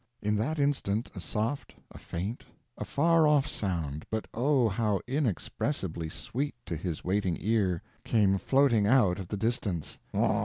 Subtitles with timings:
[0.19, 2.43] In that instant a soft, a faint,
[2.75, 8.87] a far off sound, but oh, how inexpressibly sweet to his waiting ear, came floating
[8.87, 10.39] out of the distance: "Waw...